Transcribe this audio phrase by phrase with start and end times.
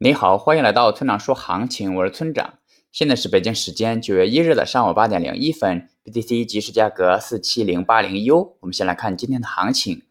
[0.00, 2.54] 你好，欢迎来到村长说行情，我是村长。
[2.92, 8.56] 现在是北京时间九月一日的上午八点零一分，BTC 即时价格四七零八零 U。
[8.60, 10.02] 我们先来看今天的行情。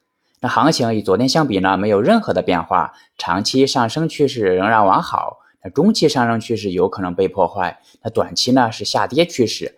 [0.41, 5.37] 那行情与昨天相比呢，没有任何的变化，长期上升趋势仍然完好。
[5.63, 9.77] 那中期上升趋势有可能被破坏，那短期呢是下跌趋势。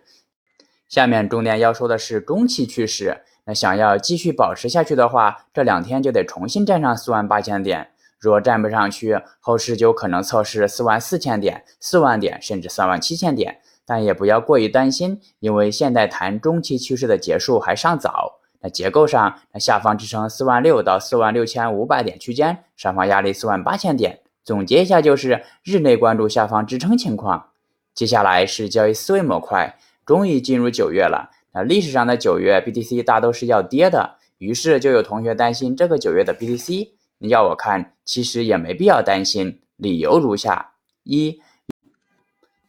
[0.88, 3.22] 下面重点要说的是中期趋势。
[3.44, 7.92] 那想要继续保持下去的话，这两天就得重新站上四万八千点。
[8.20, 13.60] 若站不上去，后市就可能测试四万四千点、四万点，甚至三万七千点。
[13.86, 18.38] 但也不要过于担心，因为现在谈中期趋势的结束还尚早。
[18.60, 24.20] 那结构上，那下方支撑四万六到四万六千五百点区间，上方压力四万八千点。
[24.44, 27.48] 总结一下，就是日内关注下方支撑情况。
[27.94, 31.30] 接下来是交易思维模块，终于进入九月了。
[31.52, 36.90] 那历史上的九月 BTC 大都是要跌的，于是就有同学担心这个九月的 BTC。
[37.22, 39.60] 你要我看，其实也没必要担心。
[39.76, 40.72] 理由如下：
[41.04, 41.38] 一，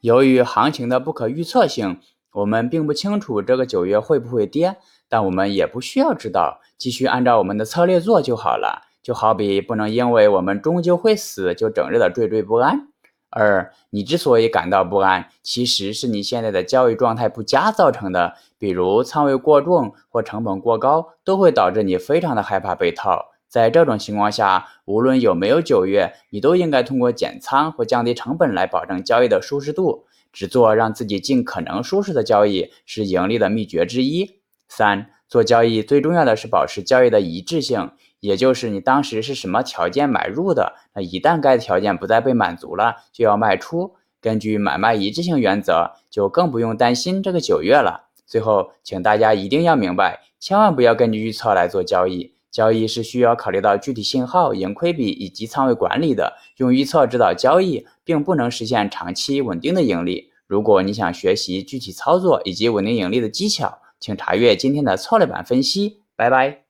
[0.02, 2.02] 由于行情的不可预测性，
[2.34, 4.76] 我们并不清楚这个九月会不会跌，
[5.08, 8.90] 但我们也不需要知道，继续按照我们的策略做就好了。
[9.02, 12.90] 就好比不能因为我们终究会死，就整日的惴惴不安。
[13.30, 23.32] 二，你之所以感到不安，其实是你现在的交易状态不佳造成的，比如仓位过重或成本过高，都会导致你非常的害怕被套。
[23.52, 30.06] 在这种情况下，无论有没有九月，你都应该通过减仓或降低成本来保证交易的舒适度。
[30.32, 34.40] 只做让自己尽可能舒适的交易是盈利的秘诀之一。
[34.70, 37.92] 三，做交易最重要的是保持交易的一致性，
[38.22, 43.96] 也就是你当时是什么条件买入的，那一旦该条件不再被满足了，就要卖出。
[44.22, 48.08] 根据买卖一致性原则，就更不用担心这个九月了。
[48.26, 52.36] 最后，请大家一定要明白，千万不要根据预测来做交易。
[52.52, 56.34] 交易是需要考虑到具体信号、盈亏比以及仓位管理的。
[56.58, 60.30] 用预测指导交易，并不能实现长期稳定的盈利。
[60.46, 66.02] 如果你想学习具体操作以及稳定盈利的技巧，请查阅今天的策略版分析。
[66.16, 66.61] 拜拜。